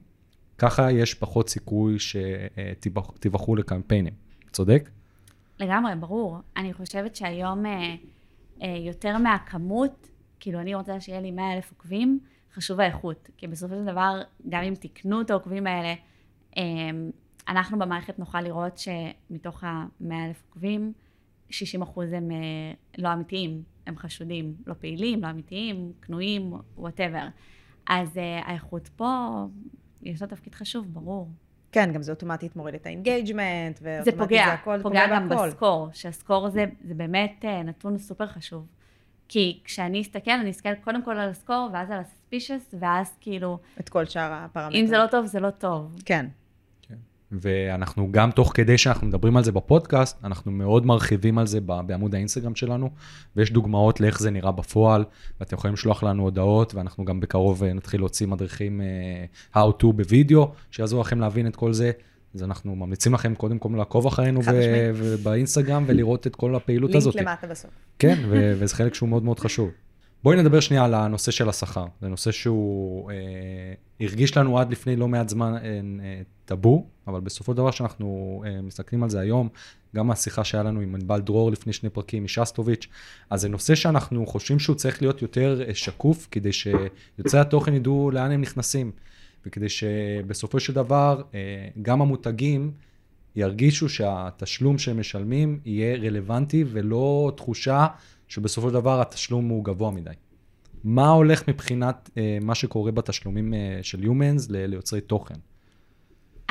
ככה 0.59 0.93
יש 0.93 1.15
פחות 1.15 1.49
סיכוי 1.49 1.97
שתיבחרו 1.99 3.57
לקמפיינים. 3.57 4.13
צודק? 4.53 4.91
לגמרי, 5.61 5.93
ברור. 6.01 6.39
אני 6.57 6.73
חושבת 6.73 7.17
שהיום 7.17 7.67
אה, 7.67 7.95
יותר 8.61 9.19
מהכמות, 9.19 10.11
כאילו 10.41 10.61
אני 10.61 10.75
רוצה 10.75 11.01
שיהיה 11.01 11.21
לי 11.21 11.31
100 11.31 11.53
אלף 11.53 11.71
עוקבים, 11.71 12.21
חשוב 12.55 12.81
האיכות. 12.81 13.31
כי 13.37 13.47
בסופו 13.47 13.75
של 13.75 13.85
דבר, 13.85 14.23
גם 14.49 14.63
אם 14.63 14.75
תקנו 14.75 15.21
את 15.21 15.31
העוקבים 15.31 15.67
האלה, 15.67 15.95
אה, 16.57 16.63
אנחנו 17.49 17.79
במערכת 17.79 18.19
נוכל 18.19 18.41
לראות 18.41 18.79
שמתוך 18.79 19.65
ה-100 19.65 20.15
אלף 20.27 20.43
עוקבים, 20.49 20.93
60 21.51 21.83
אחוז 21.83 22.13
הם 22.13 22.31
אה, 22.31 22.37
לא 22.99 23.13
אמיתיים, 23.13 23.63
הם 23.87 23.97
חשודים, 23.97 24.55
לא 24.67 24.75
פעילים, 24.75 25.23
לא 25.23 25.31
אמיתיים, 25.31 25.93
קנויים, 26.01 26.53
וואטאבר. 26.77 27.27
אז 27.87 28.19
אה, 28.19 28.41
האיכות 28.45 28.89
פה, 28.89 29.45
יש 30.03 30.23
לה 30.23 30.29
תפקיד 30.29 30.55
חשוב, 30.55 30.95
ברור. 30.95 31.29
כן, 31.75 31.93
גם 31.93 32.03
זה 32.03 32.13
אוטומטית 32.13 32.57
מוריד 32.57 32.75
את 32.75 32.87
ה 32.87 32.94
engagement, 32.94 33.77
זה 33.77 33.85
ואוטומטית 33.85 34.19
פוגע, 34.19 34.45
זה 34.47 34.53
הכל, 34.53 34.79
פוגע 34.83 35.07
גם 35.11 35.29
בהכל. 35.29 35.49
ב 35.49 35.54
score, 35.54 35.89
שה 35.93 36.14
score 36.14 36.49
זה, 36.49 36.65
זה 36.85 36.95
באמת 36.95 37.45
אה, 37.45 37.63
נתון 37.63 37.99
סופר 37.99 38.27
חשוב. 38.27 38.67
כי 39.29 39.61
כשאני 39.65 40.03
אסתכל, 40.03 40.31
אני 40.31 40.51
אסתכל 40.51 40.75
קודם 40.75 41.03
כל 41.03 41.19
על 41.19 41.29
ה 41.29 41.34
score, 41.34 41.69
ואז 41.73 41.91
על 41.91 41.99
ה 41.99 42.05
suspicious, 42.05 42.75
ואז 42.79 43.17
כאילו, 43.21 43.59
את 43.81 43.89
כל 43.89 44.05
שאר 44.05 44.33
הפרמטרים. 44.33 44.85
אם 44.85 44.87
זה 44.87 44.99
לא 44.99 45.07
טוב, 45.07 45.27
זה 45.27 45.41
לא 45.41 45.51
טוב. 45.51 45.97
כן. 46.05 46.27
ואנחנו 47.33 48.09
גם 48.13 48.31
תוך 48.31 48.53
כדי 48.55 48.79
שאנחנו 48.79 49.07
מדברים 49.07 49.37
על 49.37 49.45
זה 49.45 49.53
בפודקאסט, 49.53 50.25
אנחנו 50.25 50.53
מאוד 50.53 50.87
מרחיבים 50.87 51.39
על 51.39 51.47
זה 51.47 51.61
בעמוד 51.61 52.15
האינסטגרם 52.15 52.55
שלנו, 52.55 52.91
ויש 53.37 53.53
דוגמאות 53.53 54.01
לאיך 54.01 54.21
זה 54.21 54.31
נראה 54.31 54.53
בפועל, 54.53 55.05
ואתם 55.41 55.57
יכולים 55.57 55.75
לשלוח 55.75 56.03
לנו 56.03 56.23
הודעות, 56.23 56.75
ואנחנו 56.75 57.05
גם 57.05 57.21
בקרוב 57.21 57.65
אה, 57.65 57.73
נתחיל 57.73 58.01
להוציא 58.01 58.27
מדריכים 58.27 58.81
אה, 58.81 59.63
How 59.63 59.83
to 59.83 59.87
בווידאו, 59.93 60.53
שיעזרו 60.71 61.01
לכם 61.01 61.21
להבין 61.21 61.47
את 61.47 61.57
כל 61.57 61.73
זה. 61.73 61.91
אז 62.35 62.43
אנחנו 62.43 62.77
ממליצים 62.77 63.15
לכם 63.15 63.35
קודם 63.35 63.59
כל 63.59 63.69
לעקוב 63.77 64.07
אחרינו 64.07 64.41
משמעית. 64.41 64.95
ובאינסטגרם 64.95 65.85
ולראות 65.87 66.27
את 66.27 66.37
כל 66.37 66.55
הפעילות 66.55 66.95
הזאת. 66.95 67.15
לינק 67.15 67.29
למטה 67.29 67.47
בסוף. 67.47 67.71
כן, 67.99 68.19
ו- 68.29 68.55
וזה 68.59 68.75
חלק 68.75 68.95
שהוא 68.95 69.09
מאוד 69.09 69.25
מאוד 69.25 69.41
חשוב. 69.41 69.71
בואי 70.25 70.37
נדבר 70.37 70.61
שנייה 70.61 70.85
על 70.85 70.95
הנושא 70.95 71.31
של 71.31 71.49
השכר. 71.49 71.87
זה 72.01 72.09
נושא 72.09 72.33
שהוא 72.33 73.11
אה, 73.11 73.17
הרגיש 74.01 74.37
לנו 74.37 74.59
עד 74.59 74.73
לפני 74.73 74.97
לא 74.97 75.09
מעט 75.09 75.29
זמן 75.29 75.55
אה, 75.57 75.61
אה, 76.05 76.23
טאבו, 76.45 76.87
אבל 77.07 77.21
בסופו 77.21 77.53
של 77.53 77.57
דבר 77.57 77.71
שאנחנו 77.71 78.43
אה, 78.47 78.63
מסתכלים 78.63 79.03
על 79.03 79.11
זה 79.11 79.21
היום, 79.21 79.49
גם 79.97 80.07
מהשיחה 80.07 80.45
שהיה 80.45 80.63
לנו 80.63 80.81
עם 80.81 80.95
ענבל 80.95 81.21
דרור 81.21 81.51
לפני 81.51 81.73
שני 81.73 81.91
פרקים, 81.91 82.25
משסטוביץ', 82.25 82.87
אז 83.31 83.41
זה 83.41 83.49
נושא 83.49 83.75
שאנחנו 83.75 84.27
חושבים 84.27 84.59
שהוא 84.59 84.77
צריך 84.77 85.03
להיות 85.03 85.23
יותר 85.23 85.63
אה, 85.69 85.75
שקוף, 85.75 86.29
כדי 86.31 86.53
שיוצרי 86.53 87.41
התוכן 87.41 87.75
ידעו 87.75 88.11
לאן 88.11 88.31
הם 88.31 88.41
נכנסים, 88.41 88.93
וכדי 89.47 89.69
שבסופו 89.69 90.61
של 90.61 90.73
דבר 90.73 91.23
אה, 91.35 91.69
גם 91.83 92.03
המותגים 92.03 92.73
ירגישו 93.37 93.89
שהתשלום 93.89 94.79
שהם 94.79 95.01
משלמים 95.01 95.61
יהיה 95.65 95.97
רלוונטי 95.97 96.65
ולא 96.69 97.33
תחושה 97.37 97.87
שבסופו 98.35 98.69
של 98.69 98.75
דבר 98.75 99.01
התשלום 99.01 99.49
הוא 99.49 99.65
גבוה 99.65 99.91
מדי. 99.91 100.11
מה 100.85 101.09
הולך 101.09 101.49
מבחינת 101.49 102.11
אה, 102.17 102.39
מה 102.43 102.55
שקורה 102.55 102.93
בתשלומים 102.93 103.55
אה, 103.55 103.79
של 103.83 104.03
Humans 104.03 104.47
ל- 104.49 104.67
ליוצרי 104.67 105.01
תוכן? 105.01 105.35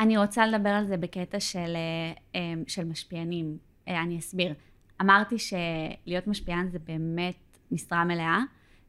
אני 0.00 0.18
רוצה 0.18 0.46
לדבר 0.46 0.68
על 0.68 0.86
זה 0.86 0.96
בקטע 0.96 1.40
של, 1.40 1.58
אה, 1.76 2.12
אה, 2.34 2.54
של 2.66 2.84
משפיענים. 2.84 3.58
אה, 3.88 4.02
אני 4.02 4.18
אסביר. 4.18 4.54
אמרתי 5.00 5.36
שלהיות 5.38 6.26
משפיען 6.26 6.68
זה 6.70 6.78
באמת 6.78 7.58
משרה 7.70 8.04
מלאה, 8.04 8.38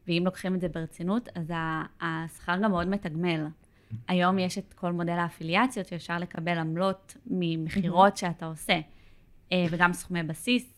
ואם 0.08 0.22
לוקחים 0.24 0.54
את 0.54 0.60
זה 0.60 0.68
ברצינות, 0.68 1.28
אז 1.34 1.52
השכר 2.00 2.56
גם 2.62 2.70
מאוד 2.70 2.88
מתגמל. 2.88 3.46
היום 4.08 4.38
יש 4.38 4.58
את 4.58 4.72
כל 4.72 4.92
מודל 4.92 5.12
האפיליאציות, 5.12 5.86
שאפשר 5.86 6.18
לקבל 6.18 6.58
עמלות 6.58 7.16
ממכירות 7.26 8.16
שאתה 8.16 8.46
עושה, 8.46 8.80
אה, 9.52 9.66
וגם 9.70 9.92
סכומי 9.92 10.22
בסיס. 10.22 10.72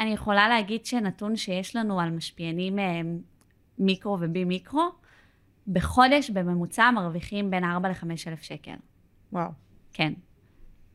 אני 0.00 0.10
יכולה 0.10 0.48
להגיד 0.48 0.86
שנתון 0.86 1.36
שיש 1.36 1.76
לנו 1.76 2.00
על 2.00 2.10
משפיענים 2.10 2.78
אה, 2.78 3.00
מיקרו 3.78 4.18
ובי 4.20 4.44
מיקרו, 4.44 4.88
בחודש 5.68 6.30
בממוצע 6.30 6.90
מרוויחים 6.90 7.50
בין 7.50 7.64
4 7.64 7.88
ל-5 7.88 8.04
אלף 8.26 8.42
שקל. 8.42 8.74
וואו. 9.32 9.48
כן. 9.92 10.12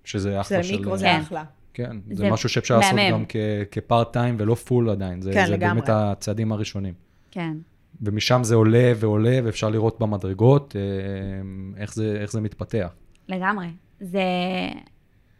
שזה 0.04 0.42
אחלה 0.42 0.58
זה 0.58 0.64
של... 0.64 0.78
מיקרו, 0.78 0.98
זה 0.98 1.06
כן. 1.06 1.20
אחלה. 1.22 1.44
כן, 1.74 1.98
זה, 2.10 2.16
זה 2.16 2.30
משהו 2.32 2.50
שאפשר 2.50 2.78
לעשות. 2.78 3.00
גם 3.12 3.24
כ- 3.30 3.36
כפארט 3.72 4.14
טיים 4.14 4.36
ולא 4.40 4.56
פול 4.56 4.90
עדיין. 4.90 5.22
זה, 5.22 5.34
כן, 5.34 5.46
זה 5.46 5.52
לגמרי. 5.54 5.74
באמת 5.82 5.90
הצעדים 5.90 6.52
הראשונים. 6.52 6.94
כן. 7.32 7.58
ומשם 8.02 8.44
זה 8.44 8.56
עולה 8.56 8.94
ועולה, 8.96 9.40
ואפשר 9.44 9.70
לראות 9.70 10.00
במדרגות 10.00 10.76
אה, 10.76 10.82
איך 11.82 11.94
זה, 11.94 12.18
איך 12.22 12.32
זה 12.32 12.42
מתפתח. 12.42 12.94
לגמרי. 13.28 13.68
זה, 14.00 14.22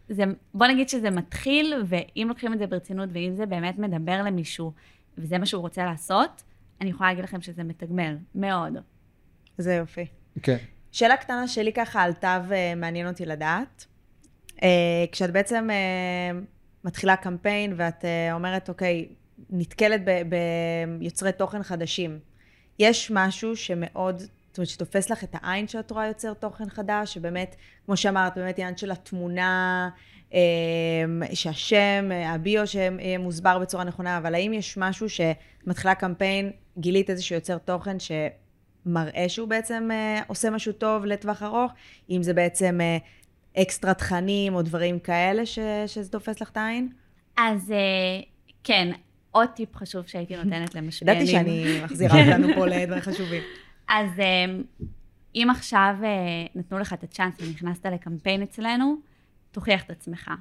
זה, 0.10 0.24
בוא 0.54 0.68
נגיד 0.68 0.90
שזה 0.90 1.10
מתחיל, 1.10 1.74
ואם 1.86 2.26
לוקחים 2.30 2.54
את 2.54 2.60
זה 2.60 2.68
ברצינות, 2.68 3.10
ואם 3.14 3.36
זה 3.36 3.46
באמת 3.46 3.78
מדבר 3.78 4.24
למישהו, 4.24 4.72
וזה 5.18 5.38
מה 5.38 5.46
שהוא 5.46 5.62
רוצה 5.62 5.86
לעשות, 5.86 6.44
אני 6.82 6.90
יכולה 6.90 7.10
להגיד 7.10 7.24
לכם 7.24 7.42
שזה 7.42 7.64
מתגמל, 7.64 8.18
מאוד. 8.36 8.74
זה 9.58 9.74
יופי. 9.74 10.06
כן. 10.44 10.58
שאלה 10.92 11.18
קטנה 11.18 11.48
שלי 11.48 11.74
ככה 11.74 12.02
עלתה 12.02 12.42
ומעניין 12.48 13.08
אותי 13.08 13.26
לדעת. 13.26 13.86
אה, 14.64 15.06
כשאת 15.12 15.32
בעצם 15.32 15.70
אה, 15.72 16.40
מתחילה 16.84 17.16
קמפיין 17.16 17.74
ואת 17.78 18.06
אה, 18.06 18.34
אומרת, 18.34 18.70
אוקיי, 18.70 19.08
נתקלת 19.50 20.02
ב- 20.06 20.22
ביוצרי 21.00 21.32
תוכן 21.32 21.64
חדשים, 21.64 22.20
יש 22.80 23.12
משהו 23.12 23.56
שמאוד, 23.56 24.22
זאת 24.56 24.58
אומרת, 24.58 24.70
שתופס 24.70 25.10
לך 25.10 25.24
את 25.24 25.36
העין 25.42 25.68
שאת 25.68 25.92
רואה 25.92 26.08
יוצר 26.08 26.34
תוכן 26.34 26.70
חדש, 26.70 27.14
שבאמת, 27.14 27.56
כמו 27.86 27.98
שאמרת, 27.98 28.38
באמת 28.38 28.60
עניין 28.60 28.78
של 28.78 28.92
התמונה, 28.92 29.90
אה, 30.34 30.40
שהשם, 31.34 32.10
הביו 32.26 32.68
שיהיה 32.68 33.18
מוסבר 33.18 33.60
בצורה 33.60 33.84
נכונה, 33.84 34.18
אבל 34.18 34.36
האם 34.36 34.54
יש 34.54 34.78
משהו 34.78 35.08
שמתחילה 35.10 35.96
קמפיין, 35.96 36.52
גילית 36.78 37.10
איזשהו 37.10 37.36
יוצר 37.36 37.58
תוכן 37.58 38.00
ש... 38.00 38.12
מראה 38.86 39.30
שהוא 39.30 39.48
בעצם 39.48 39.90
אה, 39.92 40.22
עושה 40.28 40.50
משהו 40.50 40.74
טוב 40.74 41.06
לטווח 41.06 41.44
ארוך, 41.44 41.72
אם 42.10 42.24
זה 42.24 42.34
בעצם 42.34 42.80
אה, 42.82 42.98
אקסטרה 43.62 43.94
תכנים 43.94 44.56
או 44.56 44.62
דברים 44.62 45.00
כאלה 45.00 45.46
ש, 45.46 45.60
שזה 45.88 46.12
תופס 46.12 46.42
לך 46.42 46.50
את 46.50 46.58
העין. 46.58 46.90
אז 47.38 47.72
אה, 47.72 48.22
כן, 48.64 48.92
עוד 49.32 49.50
טיפ 49.56 49.76
חשוב 49.76 50.08
שהייתי 50.08 50.36
נותנת 50.36 50.76
למשפיענים. 50.76 51.22
ידעתי 51.22 51.32
שאני 51.32 51.82
מחזירה 51.84 52.20
אותנו 52.26 52.48
פה 52.56 52.66
לדברים 52.68 53.02
חשובים. 53.02 53.42
אז 53.88 54.20
אה, 54.20 54.46
אם 55.36 55.48
עכשיו 55.52 55.96
אה, 56.04 56.08
נתנו 56.56 56.80
לך 56.80 56.94
את 56.94 57.04
הצ'אנס 57.04 57.34
ונכנסת 57.42 57.86
לקמפיין 57.86 58.42
אצלנו, 58.42 58.96
תוכיח 59.52 59.84
את 59.84 59.92
עצמך. 59.92 60.32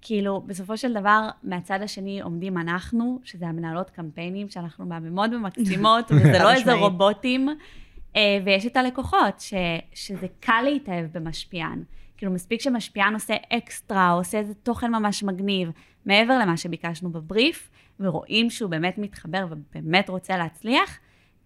כאילו, 0.00 0.40
בסופו 0.46 0.76
של 0.76 0.92
דבר, 0.94 1.28
מהצד 1.42 1.82
השני 1.82 2.20
עומדים 2.20 2.58
אנחנו, 2.58 3.20
שזה 3.24 3.46
המנהלות 3.46 3.90
קמפיינים, 3.90 4.48
שאנחנו 4.48 4.86
מהממות 4.86 5.30
ומקסימות, 5.32 6.10
וזה 6.12 6.38
לא 6.38 6.52
איזה. 6.52 6.72
רובוטים, 6.72 7.48
אה, 8.16 8.38
ויש 8.44 8.66
את 8.66 8.76
הלקוחות, 8.76 9.40
ש, 9.40 9.54
שזה 9.94 10.26
קל 10.40 10.62
להתאהב 10.64 11.06
במשפיען. 11.12 11.82
כאילו, 12.16 12.32
מספיק 12.32 12.60
שמשפיען 12.60 13.14
עושה 13.14 13.34
אקסטרה, 13.52 14.12
או 14.12 14.18
עושה 14.18 14.38
איזה 14.38 14.54
תוכן 14.54 14.90
ממש 14.90 15.22
מגניב, 15.22 15.70
מעבר 16.06 16.38
למה 16.38 16.56
שביקשנו 16.56 17.10
בבריף, 17.10 17.70
ורואים 18.00 18.50
שהוא 18.50 18.70
באמת 18.70 18.98
מתחבר 18.98 19.46
ובאמת 19.50 20.08
רוצה 20.08 20.36
להצליח, 20.36 20.98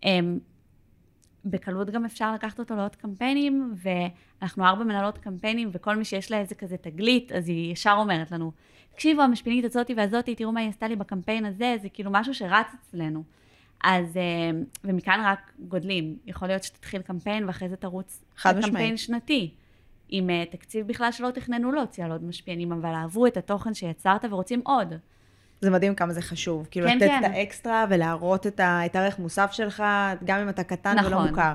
הם, 0.02 0.38
בקלות 1.44 1.90
גם 1.90 2.04
אפשר 2.04 2.34
לקחת 2.34 2.58
אותו 2.58 2.76
לעוד 2.76 2.96
קמפיינים, 2.96 3.74
ואנחנו 3.76 4.64
ארבע 4.64 4.84
מנהלות 4.84 5.18
קמפיינים, 5.18 5.70
וכל 5.72 5.96
מי 5.96 6.04
שיש 6.04 6.30
לה 6.30 6.38
איזה 6.38 6.54
כזה 6.54 6.76
תגלית, 6.76 7.32
אז 7.32 7.48
היא 7.48 7.72
ישר 7.72 7.94
אומרת 7.98 8.30
לנו, 8.30 8.52
תקשיבו, 8.92 9.22
המשפינית 9.22 9.64
הזאתי 9.64 9.94
והזאתי, 9.94 10.34
תראו 10.34 10.52
מה 10.52 10.60
היא 10.60 10.68
עשתה 10.68 10.88
לי 10.88 10.96
בקמפיין 10.96 11.44
הזה, 11.44 11.76
זה 11.82 11.88
כאילו 11.88 12.10
משהו 12.12 12.34
שרץ 12.34 12.66
אצלנו. 12.80 13.22
אז, 13.84 14.16
אה, 14.16 14.22
ומכאן 14.84 15.20
רק 15.24 15.52
גודלים. 15.58 16.16
יכול 16.26 16.48
להיות 16.48 16.62
שתתחיל 16.62 17.02
קמפיין 17.02 17.44
ואחרי 17.46 17.68
זה 17.68 17.76
תרוץ 17.76 18.24
לקמפיין. 18.44 18.96
שנתי. 18.96 19.54
עם 20.08 20.30
אה, 20.30 20.44
תקציב 20.50 20.86
בכלל 20.86 21.12
שלא 21.12 21.30
תכננו 21.30 21.72
להוציא 21.72 22.04
על 22.04 22.12
עוד 22.12 22.24
משפיענים, 22.24 22.72
אבל 22.72 22.94
אהבו 22.94 23.26
את 23.26 23.36
התוכן 23.36 23.74
שיצרת 23.74 24.24
ורוצים 24.30 24.60
עוד. 24.64 24.94
זה 25.62 25.70
מדהים 25.70 25.94
כמה 25.94 26.12
זה 26.12 26.22
חשוב. 26.22 26.68
כאילו 26.70 26.86
כן, 26.88 26.96
לתת 26.96 27.06
כן. 27.06 27.24
את 27.24 27.30
האקסטרה 27.30 27.84
ולהראות 27.90 28.46
את, 28.46 28.60
ה, 28.60 28.86
את 28.86 28.96
הערך 28.96 29.18
מוסף 29.18 29.52
שלך, 29.52 29.82
גם 30.24 30.40
אם 30.40 30.48
אתה 30.48 30.64
קטן 30.64 30.96
ולא 31.00 31.10
נכון. 31.10 31.28
מוכר. 31.28 31.54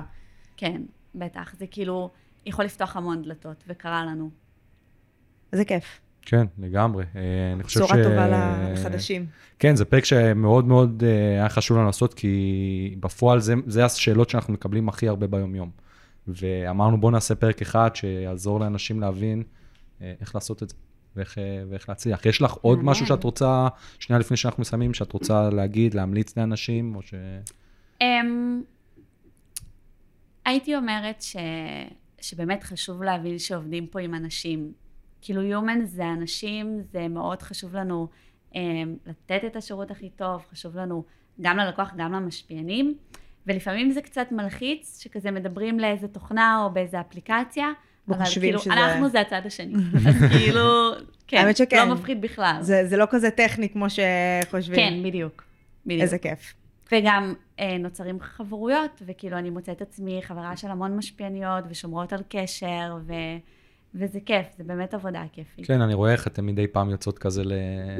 כן, 0.56 0.82
בטח. 1.14 1.54
זה 1.58 1.66
כאילו 1.66 2.10
יכול 2.46 2.64
לפתוח 2.64 2.96
המון 2.96 3.22
דלתות, 3.22 3.64
וקרה 3.68 4.04
לנו. 4.04 4.30
איזה 5.52 5.64
כיף. 5.64 6.00
כן, 6.22 6.46
לגמרי. 6.58 7.04
אה, 7.16 7.52
אני 7.54 7.62
חושב 7.62 7.80
בשורה 7.80 8.02
ש... 8.02 8.06
טובה 8.06 8.28
לחדשים. 8.72 9.26
כן, 9.58 9.76
זה 9.76 9.84
פרק 9.84 10.04
שמאוד 10.04 10.64
מאוד 10.64 11.02
אה, 11.06 11.40
היה 11.40 11.48
חשוב 11.48 11.76
לנו 11.76 11.86
לעשות, 11.86 12.14
כי 12.14 12.96
בפועל 13.00 13.40
זה, 13.40 13.54
זה 13.66 13.84
השאלות 13.84 14.30
שאנחנו 14.30 14.52
מקבלים 14.52 14.88
הכי 14.88 15.08
הרבה 15.08 15.26
ביום-יום. 15.26 15.70
ואמרנו, 16.26 17.00
בואו 17.00 17.12
נעשה 17.12 17.34
פרק 17.34 17.62
אחד 17.62 17.90
שיעזור 17.94 18.60
לאנשים 18.60 19.00
להבין 19.00 19.42
אה, 20.02 20.14
איך 20.20 20.34
לעשות 20.34 20.62
את 20.62 20.68
זה 20.68 20.74
ואיך, 21.18 21.38
אה, 21.38 21.62
ואיך 21.70 21.88
להצליח. 21.88 22.26
יש 22.26 22.42
לך 22.42 22.52
עוד. 22.52 22.78
משהו 22.82 23.06
שאת 23.06 23.24
רוצה, 23.24 23.68
שנייה 23.98 24.20
לפני 24.20 24.36
שאנחנו 24.36 24.60
מסיימים, 24.60 24.94
שאת 24.94 25.12
רוצה 25.12 25.50
להגיד, 25.50 25.94
להמליץ 25.94 26.36
לאנשים, 26.36 26.96
או 26.96 27.02
ש... 27.02 27.14
Um, 28.02 28.04
הייתי 30.44 30.76
אומרת 30.76 31.22
ש, 31.22 31.36
שבאמת 32.20 32.64
חשוב 32.64 33.02
להבין 33.02 33.38
שעובדים 33.38 33.86
פה 33.86 34.00
עם 34.00 34.14
אנשים. 34.14 34.72
כאילו 35.20 35.42
Human 35.42 35.84
זה 35.84 36.08
אנשים, 36.12 36.80
זה 36.92 37.08
מאוד 37.08 37.42
חשוב 37.42 37.76
לנו 37.76 38.08
um, 38.52 38.56
לתת 39.06 39.40
את 39.46 39.56
השירות 39.56 39.90
הכי 39.90 40.10
טוב, 40.10 40.42
חשוב 40.50 40.76
לנו 40.76 41.04
גם 41.40 41.56
ללקוח, 41.56 41.92
גם 41.96 42.12
למשפיענים, 42.12 42.94
ולפעמים 43.46 43.90
זה 43.90 44.02
קצת 44.02 44.26
מלחיץ, 44.32 45.02
שכזה 45.02 45.30
מדברים 45.30 45.80
לאיזה 45.80 46.08
תוכנה 46.08 46.64
או 46.64 46.70
באיזה 46.70 47.00
אפליקציה, 47.00 47.68
אבל 48.10 48.24
כאילו, 48.40 48.58
שזה- 48.58 48.72
אנחנו 48.72 49.08
זה 49.08 49.20
הצד 49.20 49.40
השני. 49.44 49.74
אז 50.08 50.14
כאילו, 50.32 50.90
כן, 51.26 51.36
האמת 51.36 51.56
שכן. 51.56 51.88
לא 51.88 51.94
מפחיד 51.94 52.20
בכלל. 52.20 52.56
זה, 52.60 52.86
זה 52.86 52.96
לא 52.96 53.06
כזה 53.10 53.30
טכני 53.30 53.68
כמו 53.68 53.86
שחושבים. 53.90 54.76
כן, 54.76 54.94
בדיוק. 55.04 55.44
בדיוק. 55.86 56.02
איזה 56.02 56.18
כיף. 56.18 56.54
וגם 56.92 57.34
אה, 57.60 57.78
נוצרים 57.78 58.18
חברויות, 58.20 59.02
וכאילו 59.06 59.38
אני 59.38 59.50
מוצאת 59.50 59.82
עצמי 59.82 60.20
חברה 60.22 60.56
של 60.56 60.68
המון 60.68 60.96
משפיעניות 60.96 61.64
ושומרות 61.68 62.12
על 62.12 62.20
קשר, 62.28 62.96
ו... 63.06 63.12
וזה 63.94 64.18
כיף, 64.26 64.46
זה 64.58 64.64
באמת 64.64 64.94
עבודה 64.94 65.22
כיפית. 65.32 65.66
כן, 65.66 65.80
אני 65.80 65.94
רואה 65.94 66.12
איך 66.12 66.26
אתם 66.26 66.46
מדי 66.46 66.66
פעם 66.66 66.90
יוצאות 66.90 67.18
כזה 67.18 67.44
ל- 67.44 67.52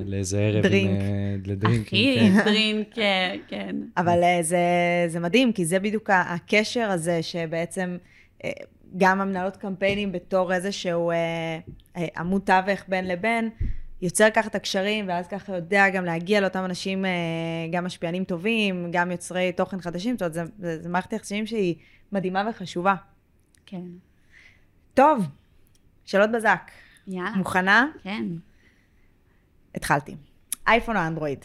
לאיזה 0.07 0.41
ערב. 0.41 0.57
עם, 0.57 0.63
דרינק. 0.63 1.01
אה, 1.01 1.07
לדרינק. 1.47 1.87
אחי, 1.87 2.17
כן. 2.21 2.33
דרינק, 2.45 2.99
אה, 2.99 3.35
כן. 3.49 3.77
אבל 3.97 4.23
אה, 4.23 4.39
זה, 4.43 4.59
זה 5.07 5.21
מדהים, 5.21 5.53
כי 5.53 5.65
זה 5.65 5.79
בדיוק 5.79 6.11
הקשר 6.13 6.91
הזה 6.91 7.23
שבעצם 7.23 7.97
אה, 8.45 8.51
גם 8.97 9.21
המנהלות 9.21 9.57
קמפיינים 9.57 10.13
בתור 10.13 10.53
איזשהו 10.53 11.11
אה, 11.11 11.17
אה, 11.97 12.07
עמוד 12.17 12.43
תווך 12.45 12.85
בין 12.89 13.09
לבין, 13.09 13.51
יוצר 14.03 14.29
ככה 14.35 14.49
את 14.49 14.55
הקשרים, 14.55 15.09
ואז 15.09 15.29
ככה 15.29 15.57
יודע 15.57 15.89
גם 15.89 16.05
להגיע 16.05 16.41
לאותם 16.41 16.65
אנשים, 16.65 17.05
אה, 17.05 17.11
גם 17.73 17.85
משפיענים 17.85 18.25
טובים, 18.25 18.89
גם 18.93 19.11
יוצרי 19.11 19.53
תוכן 19.53 19.81
חדשים, 19.81 20.15
זאת 20.15 20.23
אומרת, 20.23 20.35
זה, 20.35 20.43
זה, 20.59 20.83
זה 20.83 20.89
מערכת 20.89 21.13
יחסים 21.13 21.47
שהיא 21.47 21.75
מדהימה 22.13 22.45
וחשובה. 22.51 22.95
כן. 23.67 23.83
טוב, 24.95 25.27
שאלות 26.05 26.31
בזק. 26.33 26.71
יאללה. 27.07 27.31
מוכנה? 27.31 27.87
כן. 28.03 28.25
התחלתי. 29.75 30.17
אייפון 30.69 30.97
או 30.97 31.03
אנדרואיד? 31.03 31.45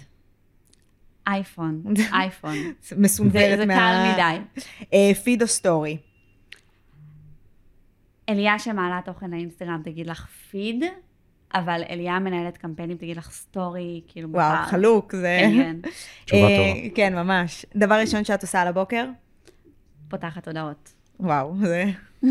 אייפון, 1.27 1.83
אייפון. 2.19 2.55
זה 2.81 2.95
מסונוורת 2.97 3.57
זה 3.57 3.65
מה... 3.65 3.73
קל 3.73 4.13
מדי. 4.13 4.61
אה, 4.93 5.15
פיד 5.23 5.41
או 5.41 5.47
סטורי? 5.47 5.97
אליה 8.33 8.59
שמעלה 8.59 8.99
תוכן 9.05 9.31
לאינסטגרם 9.31 9.81
תגיד 9.83 10.07
לך 10.07 10.25
פיד, 10.27 10.83
אבל 11.53 11.81
אליה 11.89 12.19
מנהלת 12.19 12.57
קמפיינים 12.57 12.97
תגיד 12.97 13.17
לך 13.17 13.31
סטורי, 13.31 14.01
כאילו 14.07 14.29
וואו, 14.31 14.51
בפער. 14.53 14.65
חלוק, 14.65 15.15
זה... 15.15 15.37
כן, 15.41 15.79
כן. 15.83 15.89
תשובה 16.25 16.41
אה, 16.41 16.57
טובה. 16.57 16.95
כן, 16.95 17.15
ממש. 17.15 17.65
דבר 17.75 17.95
ראשון 17.95 18.23
שאת 18.23 18.41
עושה 18.41 18.61
על 18.61 18.67
הבוקר? 18.67 19.05
פותחת 20.09 20.47
הודעות. 20.47 20.93
וואו, 21.19 21.55
זה... 21.57 21.85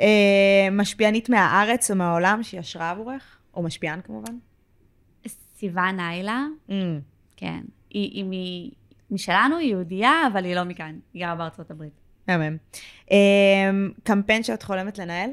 אה, 0.00 0.68
משפיענית 0.72 1.28
מהארץ 1.28 1.90
או 1.90 1.96
מהעולם 1.96 2.42
שהיא 2.42 2.60
השראה 2.60 2.90
עבורך? 2.90 3.36
או 3.54 3.62
משפיען 3.62 4.00
כמובן? 4.00 4.32
סיוון 5.56 5.96
ניילה, 5.96 6.44
Mm, 6.68 6.72
כן. 7.36 7.60
היא, 7.90 8.10
היא 8.10 8.24
מ- 8.24 8.70
משלנו, 9.14 9.56
היא 9.56 9.70
יהודייה, 9.70 10.12
אבל 10.32 10.44
היא 10.44 10.54
לא 10.54 10.64
מכאן. 10.64 10.98
היא 11.14 11.22
גרה 11.26 11.34
בארצות 11.34 11.70
הברית. 11.70 12.00
מהמם. 12.36 12.56
אה, 13.10 13.16
קמפיין 14.04 14.42
שאת 14.42 14.62
חולמת 14.62 14.98
לנהל? 14.98 15.30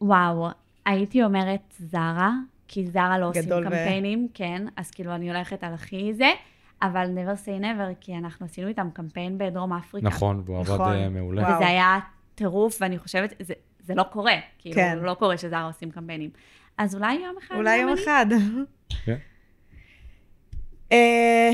וואו, 0.00 0.48
הייתי 0.86 1.24
אומרת 1.24 1.74
זרה, 1.78 2.30
כי 2.68 2.86
זרה 2.86 3.18
לא 3.18 3.28
עושים 3.28 3.44
ו- 3.44 3.62
קמפיינים, 3.64 4.28
כן, 4.34 4.62
אז 4.76 4.90
כאילו 4.90 5.14
אני 5.14 5.28
הולכת 5.30 5.64
על 5.64 5.74
הכי 5.74 6.14
זה, 6.14 6.30
אבל 6.82 7.10
never 7.16 7.46
say 7.46 7.62
never, 7.62 7.94
כי 8.00 8.16
אנחנו 8.16 8.46
עשינו 8.46 8.68
איתם 8.68 8.88
קמפיין 8.92 9.38
בדרום 9.38 9.72
אפריקה. 9.72 10.06
נכון, 10.06 10.42
והוא 10.44 10.58
עבד 10.58 10.74
נכון. 10.74 10.92
אה, 10.92 11.08
מעולה. 11.08 11.42
וואו. 11.42 11.56
וזה 11.56 11.66
היה 11.66 11.98
טירוף, 12.34 12.78
ואני 12.80 12.98
חושבת, 12.98 13.34
זה, 13.40 13.54
זה 13.80 13.94
לא 13.94 14.02
קורה, 14.02 14.34
כאילו, 14.58 14.74
כן. 14.74 14.98
לא 14.98 15.14
קורה 15.14 15.38
שזרה 15.38 15.66
עושים 15.66 15.90
קמפיינים. 15.90 16.30
אז 16.78 16.94
אולי 16.94 17.14
יום 17.14 17.34
אחד... 17.38 17.54
אולי 17.54 17.76
יום 17.76 17.92
אני? 17.92 18.02
אחד. 18.02 18.26
כן. 19.04 19.16
אה, 20.92 21.50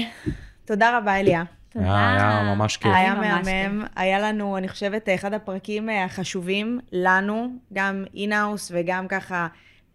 תודה 0.64 0.98
רבה, 0.98 1.20
אליה. 1.20 1.44
תודה. 1.72 1.84
היה- 2.08 2.38
היה 2.40 2.54
ממש 2.54 2.76
כיף. 2.76 2.92
היה 2.94 3.14
מהמם, 3.14 3.84
היה 3.96 4.18
לנו, 4.20 4.56
אני 4.58 4.68
חושבת, 4.68 5.08
אחד 5.14 5.32
הפרקים 5.34 5.90
אה, 5.90 6.04
החשובים 6.04 6.80
לנו, 6.92 7.48
גם 7.72 8.04
אינאוס 8.14 8.70
וגם 8.74 9.08
ככה 9.08 9.46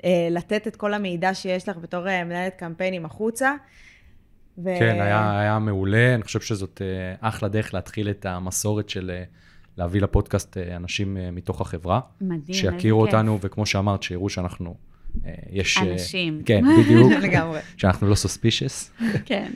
אה, 0.03 0.27
לתת 0.31 0.67
את 0.67 0.75
כל 0.75 0.93
המידע 0.93 1.33
שיש 1.33 1.69
לך 1.69 1.77
בתור 1.77 2.07
אה, 2.09 2.23
מנהלת 2.23 2.55
קמפיינים 2.55 3.05
החוצה. 3.05 3.53
ו- 4.57 4.75
כן, 4.79 4.97
היה, 5.01 5.39
היה 5.39 5.59
מעולה, 5.59 6.15
אני 6.15 6.23
חושב 6.23 6.41
שזאת 6.41 6.81
אה, 6.81 7.27
אחלה 7.29 7.49
דרך 7.49 7.73
להתחיל 7.73 8.09
את 8.09 8.25
המסורת 8.25 8.89
של 8.89 9.11
אה, 9.13 9.23
להביא 9.77 10.01
לפודקאסט 10.01 10.57
אה, 10.57 10.75
אנשים 10.75 11.17
אה, 11.17 11.31
מתוך 11.31 11.61
החברה, 11.61 11.99
מדהים, 12.21 12.39
איזה 12.49 12.53
שיכירו 12.53 13.03
כיף. 13.03 13.13
אותנו, 13.13 13.39
וכמו 13.41 13.65
שאמרת, 13.65 14.03
שיראו 14.03 14.29
שאנחנו, 14.29 14.69
אה, 14.69 14.75
יש... 15.51 15.77
אה, 15.77 15.83
אנשים. 15.91 16.41
כן, 16.45 16.63
בדיוק, 16.79 17.11
לגמרי. 17.25 17.59
שאנחנו 17.77 18.07
לא 18.07 18.15
סוספישס. 18.15 18.91
כן. 19.25 19.51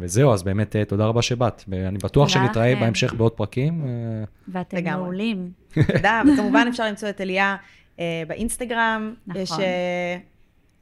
וזהו, 0.00 0.32
אז 0.32 0.42
באמת 0.42 0.76
אה, 0.76 0.84
תודה 0.84 1.04
רבה 1.04 1.22
שבאת, 1.22 1.64
ואני 1.68 1.98
בטוח 1.98 2.28
שנתראה. 2.28 2.74
בהמשך 2.80 3.14
בעוד 3.14 3.32
פרקים. 3.32 3.84
אה, 3.84 4.24
ואתם. 4.48 4.84
מעולים. 4.84 5.50
תודה, 5.92 6.22
וכמובן 6.34 6.66
אפשר 6.68 6.86
למצוא 6.86 7.08
את 7.08 7.20
אליה 7.20 7.56
אה, 8.00 8.22
באינסטגרם. 8.26 9.14
נכון. 9.26 9.42
יש, 9.42 9.52
אה, 9.52 10.16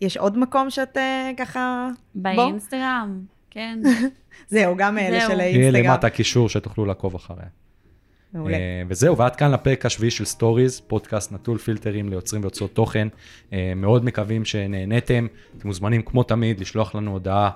יש 0.00 0.16
עוד 0.16 0.38
מקום 0.38 0.70
שאת 0.70 0.96
אה, 0.96 1.30
ככה... 1.36 1.88
באינסטגרם, 2.14 3.20
כן. 3.50 3.78
זהו, 4.48 4.76
גם 4.76 4.98
אלה. 4.98 5.20
של 5.20 5.40
יהיה 5.40 5.44
האינסטגרם. 5.44 5.84
למטה 5.84 6.10
קישור 6.10 6.48
שתוכלו 6.48 6.84
לעקוב 6.84 7.14
אחריה. 7.14 7.46
מעולה. 8.34 8.56
אה, 8.56 8.82
וזהו, 8.88 9.16
ועד 9.16 9.36
כאן 9.36 9.50
לפרק 9.50 9.86
השביעי 9.86 10.10
של 10.10 10.24
סטוריז, 10.24 10.80
פודקאסט 10.80 11.32
נטול 11.32 11.58
פילטרים 11.58 12.08
ליוצרים 12.08 12.42
ויוצרות 12.42 12.74
תוכן. 12.74 13.08
אה, 13.52 13.72
מאוד 13.76 14.04
מקווים 14.04 14.44
שנהניתם. 14.44 15.26
אתם 15.58 15.68
מוזמנים 15.68 16.02
כמו 16.02 16.22
תמיד 16.22 16.60
לשלוח 16.60 16.94
לנו 16.94 17.10
הודעה 17.10 17.50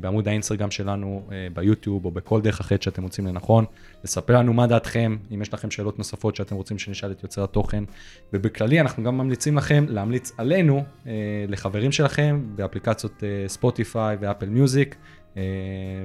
בעמוד 0.00 0.28
האינסטגרם 0.28 0.70
שלנו, 0.70 1.22
אה, 1.32 1.46
ביוטיוב 1.54 2.04
או 2.04 2.10
בכל 2.10 2.40
דרך 2.40 2.60
אחרת 2.60 2.82
שאתם 2.82 3.02
מוצאים 3.02 3.26
לנכון. 3.26 3.64
לספר 4.04 4.38
לנו 4.38 4.52
מה 4.52 4.66
דעתכם, 4.66 5.16
אם 5.34 5.42
יש 5.42 5.54
לכם 5.54 5.70
שאלות 5.70 5.98
נוספות 5.98 6.36
שאתם 6.36 6.56
רוצים 6.56 6.78
שנשאל 6.78 7.10
את 7.12 7.22
יוצרי 7.22 7.44
התוכן. 7.44 7.84
ובכללי 8.32 8.80
אנחנו 8.80 9.02
גם 9.02 9.18
ממליצים 9.18 9.56
לכם 9.56 9.84
להמליץ 9.88 10.32
עלינו 10.38 10.84
אה, 11.06 11.12
לחברים 11.48 11.92
שלכם 11.92 12.42
באפליקציות 12.54 13.24
אה, 13.24 13.48
ספוטיפיי 13.48 14.16
ואפל 14.20 14.48
מיוזיק. 14.48 14.96
אה, 15.36 15.42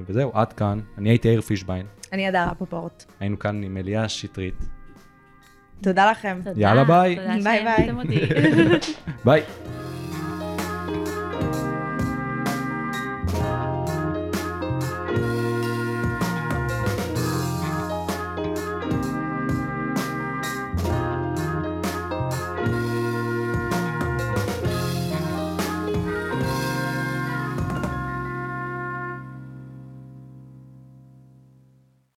וזהו, 0.06 0.30
עד 0.34 0.52
כאן. 0.52 0.80
אני 0.98 1.08
הייתי 1.08 1.28
יאיר 1.28 1.40
פישביין. 1.40 1.86
אני 2.12 2.28
אדר 2.28 2.46
רפופורט. 2.52 3.04
היינו 3.20 3.38
כאן 3.38 3.62
עם 3.62 3.76
אליה 3.76 4.08
שטרית. 4.08 4.64
תודה 5.82 6.10
לכם. 6.10 6.40
תודה. 6.44 6.60
יאללה, 6.60 6.84
ביי. 6.84 7.16
תודה 7.16 7.34
ביי, 7.44 7.64
ביי. 7.64 8.28
ביי. 9.24 9.42